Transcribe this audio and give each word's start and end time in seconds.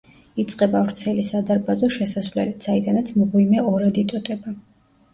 იწყება 0.43 0.79
ვრცელი 0.87 1.25
სადარბაზო 1.27 1.91
შესასვლელით, 1.97 2.69
საიდანაც 2.71 3.15
მღვიმე 3.23 3.65
ორად 3.77 4.05
იტოტება. 4.07 4.61